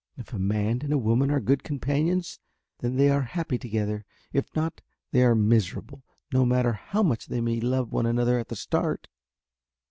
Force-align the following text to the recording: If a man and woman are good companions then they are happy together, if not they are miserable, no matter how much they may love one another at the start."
If 0.17 0.33
a 0.33 0.39
man 0.39 0.81
and 0.83 1.03
woman 1.03 1.29
are 1.29 1.39
good 1.39 1.61
companions 1.63 2.39
then 2.79 2.95
they 2.95 3.11
are 3.11 3.21
happy 3.21 3.59
together, 3.59 4.03
if 4.33 4.47
not 4.55 4.81
they 5.11 5.21
are 5.21 5.35
miserable, 5.35 6.01
no 6.33 6.43
matter 6.43 6.73
how 6.73 7.03
much 7.03 7.27
they 7.27 7.39
may 7.39 7.59
love 7.61 7.91
one 7.91 8.07
another 8.07 8.39
at 8.39 8.47
the 8.47 8.55
start." 8.55 9.09